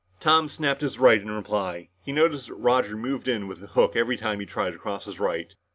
Tom 0.19 0.47
snapped 0.47 0.81
his 0.81 0.97
right 0.97 1.21
in 1.21 1.29
reply. 1.29 1.89
He 2.03 2.11
noticed 2.11 2.47
that 2.47 2.55
Roger 2.55 2.97
moved 2.97 3.27
in 3.27 3.47
with 3.47 3.61
a 3.63 3.67
hook 3.67 3.95
every 3.95 4.17
time 4.17 4.39
he 4.39 4.47
tried 4.47 4.71
to 4.73 4.79
cross 4.79 5.05
his 5.05 5.19
right. 5.19 5.55